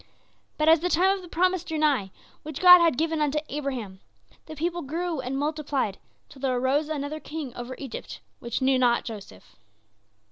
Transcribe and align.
"But 0.57 0.67
as 0.67 0.79
the 0.79 0.89
time 0.89 1.15
of 1.15 1.21
the 1.21 1.27
promise 1.29 1.63
drew 1.63 1.77
nigh, 1.77 2.09
which 2.41 2.59
God 2.59 2.81
had 2.81 2.97
given 2.97 3.21
unto 3.21 3.37
Abraham, 3.49 3.99
the 4.47 4.55
people 4.55 4.81
grew 4.81 5.19
and 5.21 5.37
multiplied, 5.37 5.99
till 6.27 6.39
there 6.39 6.57
arose 6.57 6.89
another 6.89 7.19
king 7.19 7.55
over 7.55 7.75
Egypt 7.77 8.19
which 8.39 8.63
knew 8.63 8.79
not 8.79 9.05
Joseph. 9.05 9.55